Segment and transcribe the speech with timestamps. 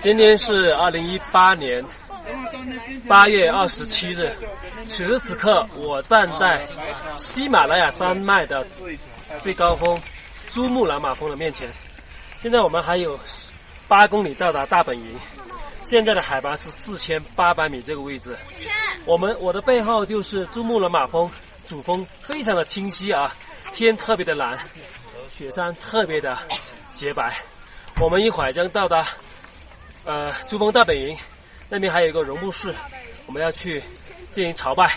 [0.00, 1.82] 今天是二零一八年
[3.08, 4.30] 八月二十七日，
[4.84, 6.64] 此时此刻，我站在
[7.16, 8.64] 喜马拉雅山脉的
[9.42, 10.00] 最高峰
[10.50, 11.68] 珠穆朗玛峰的面前。
[12.38, 13.18] 现在我们还有
[13.88, 15.18] 八公里到达大本营，
[15.82, 18.36] 现在的海拔是四千八百米这个位置。
[19.04, 21.28] 我们我的背后就是珠穆朗玛峰
[21.64, 23.34] 主峰，非常的清晰啊，
[23.72, 24.56] 天特别的蓝，
[25.30, 26.36] 雪山特别的
[26.92, 27.36] 洁白。
[28.00, 29.06] 我们一会儿将到达。
[30.04, 31.18] 呃，珠峰大本营
[31.68, 32.72] 那边还有一个绒布寺，
[33.26, 33.82] 我们要去
[34.30, 34.96] 进行朝拜。